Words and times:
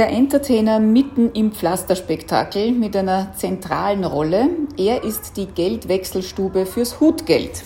Der 0.00 0.08
Entertainer 0.08 0.80
mitten 0.80 1.30
im 1.32 1.52
Pflasterspektakel 1.52 2.72
mit 2.72 2.96
einer 2.96 3.34
zentralen 3.36 4.02
Rolle. 4.04 4.48
Er 4.78 5.04
ist 5.04 5.36
die 5.36 5.44
Geldwechselstube 5.44 6.64
fürs 6.64 7.00
Hutgeld. 7.00 7.62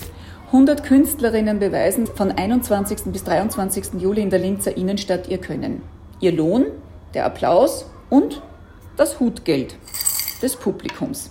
100 0.47 0.83
Künstlerinnen 0.83 1.61
beweisen 1.61 2.09
von 2.09 2.33
21. 2.33 3.13
bis 3.13 3.23
23. 3.23 4.01
Juli 4.01 4.23
in 4.23 4.31
der 4.31 4.41
Linzer 4.41 4.77
Innenstadt 4.77 5.29
ihr 5.29 5.39
Können. 5.39 5.83
Ihr 6.19 6.33
Lohn, 6.33 6.67
der 7.15 7.25
Applaus 7.25 7.89
und 8.11 8.43
das 8.97 9.21
Hutgeld 9.21 9.77
des 10.43 10.57
Publikums. 10.57 11.31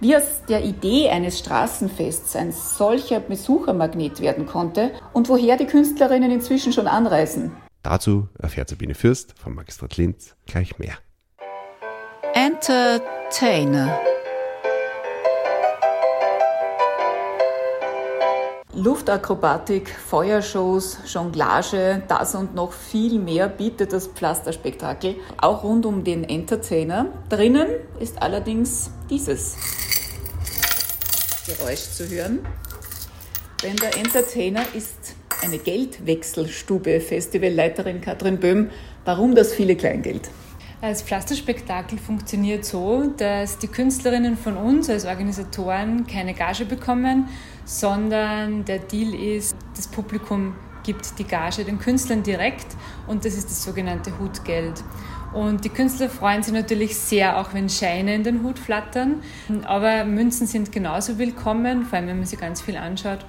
Wie 0.00 0.16
aus 0.16 0.46
der 0.48 0.64
Idee 0.64 1.10
eines 1.10 1.40
Straßenfests 1.40 2.36
ein 2.36 2.52
solcher 2.52 3.20
Besuchermagnet 3.20 4.22
werden 4.22 4.46
konnte 4.46 4.92
und 5.12 5.28
woher 5.28 5.58
die 5.58 5.66
Künstlerinnen 5.66 6.30
inzwischen 6.30 6.72
schon 6.72 6.86
anreisen, 6.86 7.52
Dazu 7.88 8.28
erfährt 8.38 8.68
Sabine 8.68 8.94
Fürst 8.94 9.32
vom 9.38 9.54
Magistrat 9.54 9.96
Linz 9.96 10.36
gleich 10.44 10.78
mehr. 10.78 10.98
Entertainer. 12.34 13.98
Luftakrobatik, 18.74 19.88
Feuershows, 19.88 20.98
Jonglage, 21.06 22.02
das 22.08 22.34
und 22.34 22.54
noch 22.54 22.74
viel 22.74 23.18
mehr 23.18 23.48
bietet 23.48 23.94
das 23.94 24.08
Pflasterspektakel, 24.08 25.16
auch 25.38 25.64
rund 25.64 25.86
um 25.86 26.04
den 26.04 26.24
Entertainer. 26.24 27.06
Drinnen 27.30 27.68
ist 28.00 28.20
allerdings 28.20 28.90
dieses 29.08 29.56
Geräusch 31.46 31.90
zu 31.90 32.06
hören, 32.06 32.40
denn 33.62 33.76
der 33.76 33.96
Entertainer 33.96 34.74
ist 34.74 35.14
eine 35.42 35.58
Geldwechselstube, 35.58 37.00
Festivalleiterin 37.00 38.00
Katrin 38.00 38.38
Böhm. 38.38 38.70
Warum 39.04 39.34
das 39.34 39.52
viele 39.52 39.76
Kleingeld? 39.76 40.30
Das 40.80 41.02
Pflasterspektakel 41.02 41.98
funktioniert 41.98 42.64
so, 42.64 43.12
dass 43.16 43.58
die 43.58 43.66
Künstlerinnen 43.66 44.36
von 44.36 44.56
uns 44.56 44.88
als 44.88 45.06
Organisatoren 45.06 46.06
keine 46.06 46.34
Gage 46.34 46.66
bekommen, 46.66 47.28
sondern 47.64 48.64
der 48.64 48.78
Deal 48.78 49.12
ist, 49.12 49.56
das 49.76 49.88
Publikum 49.88 50.54
gibt 50.84 51.18
die 51.18 51.24
Gage 51.24 51.64
den 51.64 51.78
Künstlern 51.80 52.22
direkt 52.22 52.66
und 53.08 53.24
das 53.24 53.34
ist 53.34 53.50
das 53.50 53.64
sogenannte 53.64 54.18
Hutgeld. 54.20 54.84
Und 55.34 55.64
die 55.64 55.68
Künstler 55.68 56.08
freuen 56.08 56.42
sich 56.42 56.54
natürlich 56.54 56.96
sehr, 56.96 57.38
auch 57.38 57.52
wenn 57.52 57.68
Scheine 57.68 58.14
in 58.14 58.22
den 58.22 58.42
Hut 58.42 58.58
flattern. 58.58 59.22
Aber 59.64 60.04
Münzen 60.04 60.46
sind 60.46 60.72
genauso 60.72 61.18
willkommen, 61.18 61.84
vor 61.84 61.98
allem 61.98 62.08
wenn 62.08 62.16
man 62.16 62.26
sich 62.26 62.38
ganz 62.38 62.62
viel 62.62 62.76
anschaut 62.76 63.26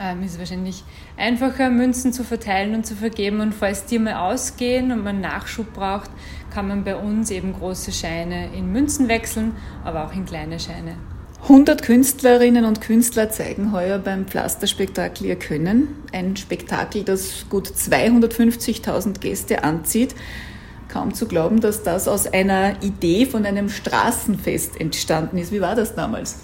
ähm, 0.00 0.22
ist 0.22 0.32
es 0.32 0.38
wahrscheinlich 0.38 0.84
einfacher, 1.16 1.70
Münzen 1.70 2.12
zu 2.12 2.24
verteilen 2.24 2.74
und 2.74 2.86
zu 2.86 2.94
vergeben. 2.94 3.40
Und 3.40 3.54
falls 3.54 3.86
die 3.86 3.98
mal 3.98 4.14
ausgehen 4.14 4.92
und 4.92 5.04
man 5.04 5.20
Nachschub 5.20 5.72
braucht, 5.72 6.10
kann 6.52 6.68
man 6.68 6.84
bei 6.84 6.96
uns 6.96 7.30
eben 7.30 7.52
große 7.52 7.92
Scheine 7.92 8.54
in 8.54 8.72
Münzen 8.72 9.08
wechseln, 9.08 9.56
aber 9.84 10.06
auch 10.06 10.12
in 10.12 10.24
kleine 10.24 10.58
Scheine. 10.58 10.96
100 11.42 11.82
Künstlerinnen 11.82 12.64
und 12.64 12.80
Künstler 12.80 13.30
zeigen 13.30 13.70
heuer 13.70 13.98
beim 13.98 14.26
Pflasterspektakel 14.26 15.26
ihr 15.26 15.36
Können. 15.36 15.88
Ein 16.12 16.36
Spektakel, 16.36 17.04
das 17.04 17.46
gut 17.48 17.68
250.000 17.68 19.20
Gäste 19.20 19.62
anzieht. 19.62 20.14
Kaum 20.88 21.14
zu 21.14 21.26
glauben, 21.26 21.60
dass 21.60 21.82
das 21.82 22.08
aus 22.08 22.26
einer 22.26 22.82
Idee 22.82 23.26
von 23.26 23.44
einem 23.44 23.68
Straßenfest 23.68 24.80
entstanden 24.80 25.38
ist. 25.38 25.52
Wie 25.52 25.60
war 25.60 25.76
das 25.76 25.94
damals? 25.94 26.40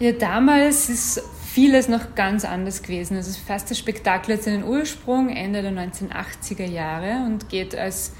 Ja, 0.00 0.12
damals 0.12 0.88
ist 0.88 1.22
vieles 1.58 1.88
noch 1.88 2.14
ganz 2.14 2.44
anders 2.44 2.84
gewesen. 2.84 3.16
Also 3.16 3.36
fast 3.44 3.68
das 3.68 3.78
Spektakel 3.78 4.36
hat 4.36 4.44
seinen 4.44 4.62
Ursprung 4.62 5.28
Ende 5.28 5.60
der 5.60 5.72
1980er 5.72 6.64
Jahre 6.64 7.26
und 7.26 7.48
geht 7.48 7.74
als 7.74 8.12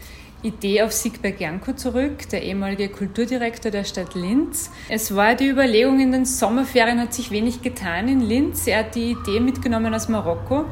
Idee 0.42 0.82
auf 0.82 0.90
Siegberg 0.90 1.40
Janko 1.40 1.72
zurück, 1.74 2.28
der 2.30 2.42
ehemalige 2.42 2.88
Kulturdirektor 2.88 3.70
der 3.70 3.84
Stadt 3.84 4.16
Linz. 4.16 4.72
Es 4.88 5.14
war 5.14 5.36
die 5.36 5.46
Überlegung, 5.46 6.00
in 6.00 6.10
den 6.10 6.24
Sommerferien 6.24 7.00
hat 7.00 7.14
sich 7.14 7.30
wenig 7.30 7.62
getan 7.62 8.08
in 8.08 8.22
Linz. 8.22 8.66
Er 8.66 8.80
hat 8.80 8.96
die 8.96 9.12
Idee 9.12 9.38
mitgenommen 9.38 9.94
aus 9.94 10.08
Marokko. 10.08 10.64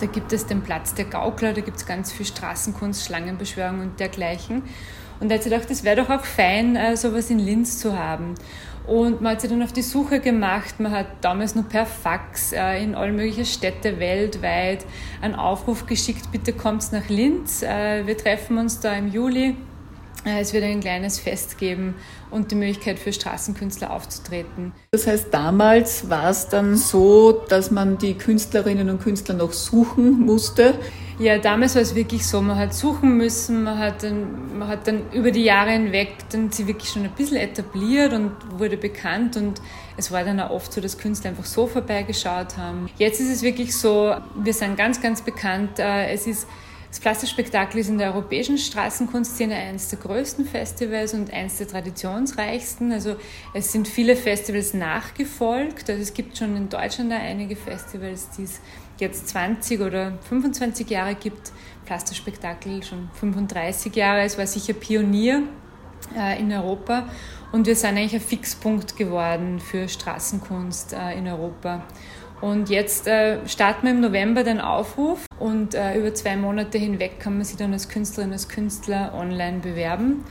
Da 0.00 0.06
gibt 0.06 0.32
es 0.32 0.44
den 0.46 0.62
Platz 0.62 0.94
der 0.94 1.04
Gaukler, 1.04 1.52
da 1.52 1.60
gibt 1.60 1.76
es 1.76 1.86
ganz 1.86 2.10
viel 2.10 2.26
Straßenkunst, 2.26 3.06
Schlangenbeschwörung 3.06 3.78
und 3.78 4.00
dergleichen. 4.00 4.64
Und 5.22 5.30
er 5.30 5.36
hat 5.36 5.44
sich 5.44 5.52
gedacht, 5.52 5.70
es 5.70 5.84
wäre 5.84 5.94
doch 6.02 6.10
auch 6.10 6.24
fein, 6.24 6.74
äh, 6.74 6.96
sowas 6.96 7.30
in 7.30 7.38
Linz 7.38 7.78
zu 7.78 7.96
haben. 7.96 8.34
Und 8.88 9.20
man 9.20 9.34
hat 9.34 9.40
sich 9.40 9.48
dann 9.48 9.62
auf 9.62 9.72
die 9.72 9.82
Suche 9.82 10.18
gemacht. 10.18 10.80
Man 10.80 10.90
hat 10.90 11.06
damals 11.20 11.54
nur 11.54 11.62
per 11.62 11.86
Fax 11.86 12.50
äh, 12.50 12.82
in 12.82 12.96
alle 12.96 13.12
möglichen 13.12 13.44
Städte 13.44 14.00
weltweit 14.00 14.84
einen 15.20 15.36
Aufruf 15.36 15.86
geschickt, 15.86 16.32
bitte 16.32 16.52
kommt 16.52 16.90
nach 16.90 17.08
Linz. 17.08 17.62
Äh, 17.62 18.04
wir 18.04 18.18
treffen 18.18 18.58
uns 18.58 18.80
da 18.80 18.94
im 18.94 19.12
Juli. 19.12 19.54
Äh, 20.24 20.40
es 20.40 20.52
wird 20.52 20.64
ein 20.64 20.80
kleines 20.80 21.18
Fest 21.18 21.58
geben 21.58 21.94
und 22.30 22.50
die 22.50 22.54
Möglichkeit 22.54 22.98
für 22.98 23.12
Straßenkünstler 23.12 23.90
aufzutreten. 23.90 24.72
Das 24.92 25.06
heißt, 25.06 25.32
damals 25.32 26.08
war 26.08 26.30
es 26.30 26.48
dann 26.48 26.76
so, 26.76 27.32
dass 27.48 27.70
man 27.70 27.98
die 27.98 28.14
Künstlerinnen 28.14 28.88
und 28.88 29.00
Künstler 29.00 29.34
noch 29.34 29.52
suchen 29.52 30.20
musste. 30.20 30.74
Ja, 31.18 31.38
damals 31.38 31.74
war 31.74 31.82
es 31.82 31.94
wirklich 31.94 32.26
so, 32.26 32.40
man 32.40 32.56
hat 32.56 32.72
suchen 32.74 33.16
müssen, 33.16 33.64
man 33.64 33.78
hat 33.78 34.02
dann, 34.02 34.58
man 34.58 34.68
hat 34.68 34.86
dann 34.86 35.10
über 35.12 35.30
die 35.30 35.44
Jahre 35.44 35.70
hinweg 35.70 36.14
dann 36.30 36.50
sie 36.50 36.66
wirklich 36.66 36.88
schon 36.88 37.04
ein 37.04 37.12
bisschen 37.12 37.36
etabliert 37.36 38.12
und 38.12 38.32
wurde 38.58 38.76
bekannt 38.76 39.36
und 39.36 39.60
es 39.96 40.10
war 40.10 40.24
dann 40.24 40.40
auch 40.40 40.50
oft 40.50 40.72
so, 40.72 40.80
dass 40.80 40.96
Künstler 40.96 41.30
einfach 41.30 41.44
so 41.44 41.66
vorbeigeschaut 41.66 42.56
haben. 42.56 42.88
Jetzt 42.96 43.20
ist 43.20 43.30
es 43.30 43.42
wirklich 43.42 43.76
so, 43.76 44.14
wir 44.36 44.54
sind 44.54 44.76
ganz, 44.76 45.00
ganz 45.00 45.20
bekannt. 45.20 45.78
Äh, 45.78 46.12
es 46.12 46.26
ist 46.26 46.46
das 46.92 47.00
Plastikspektakel 47.00 47.80
ist 47.80 47.88
in 47.88 47.96
der 47.96 48.12
europäischen 48.12 48.58
Straßenkunstszene 48.58 49.54
eines 49.54 49.88
der 49.88 49.98
größten 49.98 50.44
Festivals 50.44 51.14
und 51.14 51.32
eines 51.32 51.56
der 51.56 51.66
traditionsreichsten. 51.66 52.92
Also 52.92 53.16
es 53.54 53.72
sind 53.72 53.88
viele 53.88 54.14
Festivals 54.14 54.74
nachgefolgt. 54.74 55.88
Also 55.88 56.02
es 56.02 56.12
gibt 56.12 56.36
schon 56.36 56.54
in 56.54 56.68
Deutschland 56.68 57.10
einige 57.10 57.56
Festivals, 57.56 58.28
die 58.36 58.42
es 58.42 58.60
jetzt 58.98 59.30
20 59.30 59.80
oder 59.80 60.18
25 60.28 60.90
Jahre 60.90 61.14
gibt. 61.14 61.52
Plastikspektakel 61.86 62.82
schon 62.82 63.08
35 63.14 63.96
Jahre. 63.96 64.20
Es 64.20 64.36
war 64.36 64.46
sicher 64.46 64.74
Pionier 64.74 65.44
äh, 66.14 66.38
in 66.38 66.52
Europa 66.52 67.08
und 67.52 67.66
wir 67.66 67.74
sind 67.74 67.96
eigentlich 67.96 68.16
ein 68.16 68.20
Fixpunkt 68.20 68.98
geworden 68.98 69.60
für 69.60 69.88
Straßenkunst 69.88 70.92
äh, 70.92 71.16
in 71.16 71.26
Europa. 71.26 71.84
Und 72.42 72.70
jetzt 72.70 73.06
äh, 73.06 73.38
starten 73.46 73.84
wir 73.84 73.92
im 73.92 74.00
November 74.00 74.42
den 74.42 74.60
Aufruf 74.60 75.26
und 75.38 75.76
äh, 75.76 75.96
über 75.96 76.12
zwei 76.12 76.36
Monate 76.36 76.76
hinweg 76.76 77.20
kann 77.20 77.34
man 77.34 77.44
sich 77.44 77.56
dann 77.56 77.72
als 77.72 77.88
Künstlerin, 77.88 78.32
als 78.32 78.48
Künstler 78.48 79.14
online 79.16 79.60
bewerben. 79.60 80.24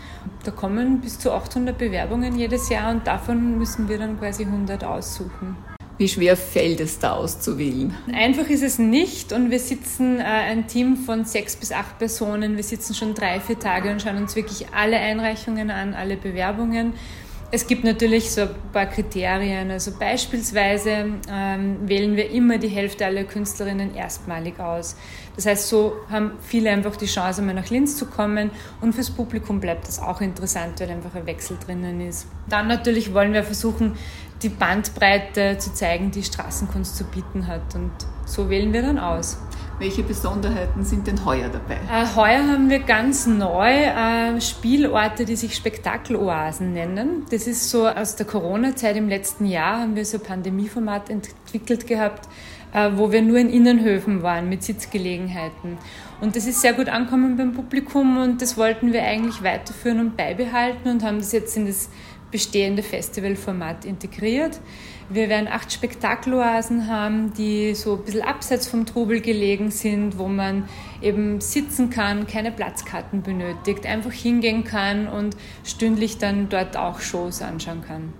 Da 0.44 0.52
kommen 0.52 1.00
bis 1.00 1.20
zu 1.20 1.32
800 1.32 1.78
Bewerbungen 1.78 2.38
jedes 2.38 2.68
Jahr 2.68 2.92
und 2.92 3.08
davon 3.08 3.58
müssen 3.58 3.88
wir 3.88 3.98
dann 3.98 4.20
quasi 4.20 4.44
100 4.44 4.84
aussuchen. 4.84 5.56
Wie 5.98 6.10
schwer 6.10 6.36
fällt 6.36 6.82
es 6.82 7.00
da 7.00 7.14
auszuwählen? 7.14 7.96
Einfach 8.14 8.50
ist 8.50 8.64
es 8.64 8.78
nicht 8.78 9.32
und 9.32 9.50
wir 9.50 9.60
sitzen 9.60 10.20
äh, 10.20 10.24
ein 10.24 10.68
Team 10.68 10.98
von 10.98 11.24
sechs 11.24 11.56
bis 11.56 11.72
acht 11.72 11.98
Personen. 11.98 12.58
Wir 12.58 12.64
sitzen 12.64 12.94
schon 12.94 13.14
drei, 13.14 13.40
vier 13.40 13.58
Tage 13.58 13.90
und 13.90 14.02
schauen 14.02 14.18
uns 14.18 14.36
wirklich 14.36 14.66
alle 14.74 14.98
Einreichungen 14.98 15.72
an, 15.72 15.94
alle 15.94 16.18
Bewerbungen. 16.18 16.92
Es 17.54 17.68
gibt 17.68 17.84
natürlich 17.84 18.32
so 18.32 18.44
ein 18.44 18.50
paar 18.72 18.86
Kriterien. 18.86 19.72
Also 19.72 19.92
beispielsweise 19.92 21.06
ähm, 21.30 21.80
wählen 21.86 22.16
wir 22.16 22.30
immer 22.32 22.58
die 22.58 22.70
Hälfte 22.70 23.06
aller 23.06 23.26
Künstlerinnen 23.26 23.94
erstmalig 23.94 24.58
aus. 24.58 24.96
Das 25.36 25.46
heißt, 25.46 25.68
so 25.68 25.98
haben 26.10 26.32
viele 26.40 26.70
einfach 26.70 26.96
die 26.96 27.08
Chance, 27.08 27.42
mal 27.42 27.54
nach 27.54 27.70
Linz 27.70 27.98
zu 27.98 28.06
kommen. 28.06 28.52
Und 28.80 28.94
fürs 28.94 29.10
Publikum 29.10 29.60
bleibt 29.60 29.86
das 29.86 30.00
auch 30.00 30.22
interessant, 30.22 30.80
weil 30.80 30.90
einfach 30.92 31.14
ein 31.14 31.26
Wechsel 31.26 31.58
drinnen 31.66 32.00
ist. 32.00 32.26
Dann 32.48 32.70
natürlich 32.70 33.14
wollen 33.14 33.34
wir 33.34 33.44
versuchen, 33.44 33.98
die 34.42 34.50
Bandbreite 34.50 35.58
zu 35.58 35.74
zeigen, 35.74 36.10
die 36.10 36.24
Straßenkunst 36.24 36.96
zu 36.96 37.04
bieten 37.04 37.48
hat. 37.48 37.76
Und 37.76 37.92
so 38.26 38.50
wählen 38.50 38.72
wir 38.72 38.82
dann 38.82 38.98
aus. 38.98 39.38
Welche 39.82 40.04
Besonderheiten 40.04 40.86
sind 40.86 41.08
denn 41.08 41.26
heuer 41.26 41.50
dabei? 41.50 41.80
Äh, 41.92 42.06
heuer 42.16 42.48
haben 42.48 42.70
wir 42.70 42.82
ganz 42.82 43.26
neu 43.26 43.68
äh, 43.68 44.40
Spielorte, 44.40 45.26
die 45.26 45.36
sich 45.36 45.56
Spektakeloasen 45.56 46.72
nennen. 46.72 47.26
Das 47.32 47.48
ist 47.48 47.68
so 47.68 47.88
aus 47.88 48.16
der 48.16 48.28
Corona-Zeit 48.28 48.96
im 48.96 49.10
letzten 49.10 49.48
Jahr 49.48 49.80
haben 49.80 49.96
wir 49.96 50.06
so 50.06 50.18
ein 50.18 50.24
Pandemieformat 50.24 51.10
entwickelt 51.10 51.88
gehabt, 51.88 52.30
äh, 52.74 52.92
wo 52.94 53.12
wir 53.12 53.24
nur 53.24 53.40
in 53.40 53.50
Innenhöfen 53.50 54.22
waren 54.22 54.50
mit 54.50 54.62
Sitzgelegenheiten. 54.62 55.80
Und 56.20 56.36
das 56.36 56.46
ist 56.46 56.62
sehr 56.62 56.74
gut 56.74 56.88
angekommen 56.88 57.36
beim 57.36 57.54
Publikum 57.54 58.20
und 58.20 58.40
das 58.40 58.58
wollten 58.58 58.94
wir 58.94 59.02
eigentlich 59.02 59.42
weiterführen 59.42 60.00
und 60.00 60.16
beibehalten 60.16 60.90
und 60.90 61.04
haben 61.04 61.18
das 61.18 61.32
jetzt 61.32 61.58
in 61.58 61.66
das 61.66 61.90
bestehende 62.32 62.82
Festivalformat 62.82 63.86
integriert. 63.86 64.60
Wir 65.10 65.28
werden 65.28 65.50
acht 65.50 65.72
Spektakeloasen 65.72 66.88
haben, 66.88 67.34
die 67.34 67.76
so 67.76 67.96
ein 67.98 68.04
bisschen 68.04 68.22
abseits 68.22 68.68
vom 68.68 68.86
Trubel 68.86 69.20
gelegen 69.20 69.70
sind, 69.70 70.18
wo 70.18 70.28
man 70.28 70.70
eben 71.02 71.42
sitzen 71.42 71.90
kann, 71.90 72.28
keine 72.28 72.52
Platzkarten 72.52 73.22
benötigt, 73.22 73.86
einfach 73.86 74.14
hingehen 74.14 74.64
kann 74.64 75.08
und 75.08 75.36
stündlich 75.66 76.18
dann 76.18 76.48
dort 76.48 76.78
auch 76.78 77.02
Shows 77.02 77.42
anschauen 77.42 77.82
kann. 77.86 78.14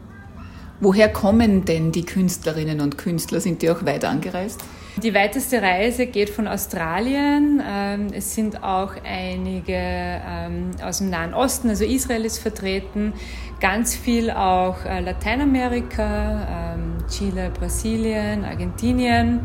Woher 0.82 1.10
kommen 1.10 1.64
denn 1.64 1.92
die 1.92 2.06
Künstlerinnen 2.06 2.82
und 2.82 2.98
Künstler? 2.98 3.40
Sind 3.40 3.62
die 3.62 3.70
auch 3.70 3.86
weit 3.86 4.04
angereist? 4.04 4.60
Die 5.04 5.16
weiteste 5.16 5.60
Reise 5.64 6.06
geht 6.06 6.30
von 6.30 6.48
Australien. 6.48 7.60
Ähm, 7.68 8.08
es 8.14 8.36
sind 8.36 8.62
auch 8.62 8.92
einige 9.04 9.74
ähm, 9.74 10.72
aus 10.84 11.00
dem 11.00 11.10
Nahen 11.10 11.34
Osten, 11.34 11.70
also 11.70 11.86
Israel 11.86 12.24
ist 12.24 12.38
vertreten, 12.38 13.14
ganz 13.60 13.96
viel 13.96 14.30
auch 14.30 14.86
äh, 14.86 15.00
Lateinamerika, 15.00 16.76
ähm, 16.76 16.98
Chile, 17.10 17.50
Brasilien, 17.50 18.46
Argentinien. 18.46 19.42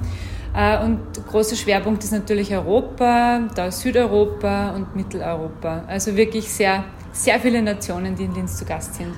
Äh, 0.55 0.85
und 0.85 1.01
großer 1.27 1.57
Schwerpunkt 1.57 2.05
ist 2.05 2.13
natürlich 2.13 2.55
Europa, 2.55 3.49
da 3.55 3.71
Südeuropa 3.71 4.75
und 4.75 4.95
Mitteleuropa. 4.95 5.85
Also 5.87 6.17
wirklich 6.17 6.51
sehr, 6.51 6.85
sehr 7.13 7.41
viele 7.41 7.63
Nationen, 7.63 8.15
die 8.15 8.25
in 8.25 8.35
Linz 8.35 8.59
zu 8.59 8.67
Gast 8.67 8.97
sind. 8.97 9.15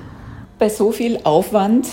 Bei 0.57 0.69
so 0.69 0.91
viel 0.93 1.19
Aufwand 1.25 1.87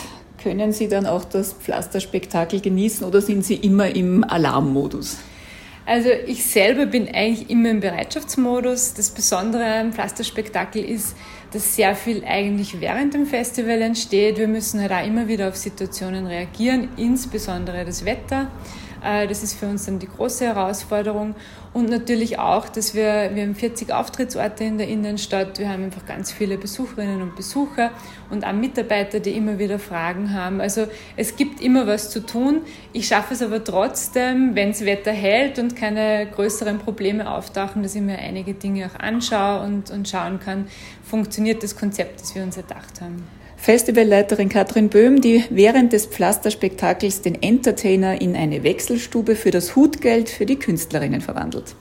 können 0.46 0.70
Sie 0.70 0.86
dann 0.86 1.06
auch 1.06 1.24
das 1.24 1.54
Pflasterspektakel 1.54 2.60
genießen 2.60 3.04
oder 3.04 3.20
sind 3.20 3.44
Sie 3.44 3.56
immer 3.56 3.88
im 3.96 4.22
Alarmmodus? 4.22 5.16
Also 5.84 6.08
ich 6.24 6.44
selber 6.44 6.86
bin 6.86 7.08
eigentlich 7.08 7.50
immer 7.50 7.70
im 7.70 7.80
Bereitschaftsmodus. 7.80 8.94
Das 8.94 9.10
Besondere 9.10 9.64
am 9.64 9.92
Pflasterspektakel 9.92 10.84
ist, 10.84 11.16
dass 11.52 11.76
sehr 11.76 11.94
viel 11.94 12.24
eigentlich 12.24 12.80
während 12.80 13.14
dem 13.14 13.26
Festival 13.26 13.80
entsteht. 13.82 14.38
Wir 14.38 14.48
müssen 14.48 14.80
halt 14.80 14.92
auch 14.92 15.06
immer 15.06 15.28
wieder 15.28 15.48
auf 15.48 15.56
Situationen 15.56 16.26
reagieren, 16.26 16.88
insbesondere 16.96 17.84
das 17.84 18.04
Wetter. 18.04 18.48
Äh, 19.04 19.26
das 19.26 19.42
ist 19.42 19.54
für 19.54 19.66
uns 19.66 19.86
dann 19.86 19.98
die 19.98 20.08
große 20.08 20.44
Herausforderung. 20.44 21.34
Und 21.72 21.90
natürlich 21.90 22.38
auch, 22.38 22.70
dass 22.70 22.94
wir, 22.94 23.32
wir 23.34 23.42
haben 23.42 23.54
40 23.54 23.92
Auftrittsorte 23.92 24.64
in 24.64 24.78
der 24.78 24.88
Innenstadt, 24.88 25.58
wir 25.58 25.68
haben 25.68 25.84
einfach 25.84 26.06
ganz 26.06 26.32
viele 26.32 26.56
Besucherinnen 26.56 27.20
und 27.20 27.36
Besucher 27.36 27.90
und 28.30 28.46
auch 28.46 28.54
Mitarbeiter, 28.54 29.20
die 29.20 29.32
immer 29.32 29.58
wieder 29.58 29.78
Fragen 29.78 30.32
haben. 30.32 30.62
Also 30.62 30.86
es 31.18 31.36
gibt 31.36 31.60
immer 31.60 31.86
was 31.86 32.08
zu 32.08 32.24
tun. 32.24 32.62
Ich 32.94 33.08
schaffe 33.08 33.34
es 33.34 33.42
aber 33.42 33.62
trotzdem, 33.62 34.54
wenn 34.54 34.70
das 34.70 34.86
Wetter 34.86 35.12
hält 35.12 35.58
und 35.58 35.76
keine 35.76 36.26
größeren 36.34 36.78
Probleme 36.78 37.30
auftauchen, 37.30 37.82
dass 37.82 37.94
ich 37.94 38.00
mir 38.00 38.18
einige 38.18 38.54
Dinge 38.54 38.86
auch 38.86 38.98
anschaue 38.98 39.66
und, 39.66 39.90
und 39.90 40.08
schauen 40.08 40.40
kann, 40.40 40.68
funktioniert 41.36 41.62
das 41.62 41.76
Konzept, 41.76 42.22
das 42.22 42.34
wir 42.34 42.42
uns 42.42 42.56
erdacht 42.56 43.02
haben. 43.02 43.22
Festivalleiterin 43.58 44.48
Katrin 44.48 44.88
Böhm, 44.88 45.20
die 45.20 45.44
während 45.50 45.92
des 45.92 46.06
Pflasterspektakels 46.06 47.20
den 47.20 47.42
Entertainer 47.42 48.18
in 48.22 48.34
eine 48.34 48.62
Wechselstube 48.62 49.36
für 49.36 49.50
das 49.50 49.76
Hutgeld 49.76 50.30
für 50.30 50.46
die 50.46 50.56
Künstlerinnen 50.56 51.20
verwandelt. 51.20 51.76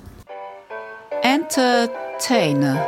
Entertainer 1.21 2.85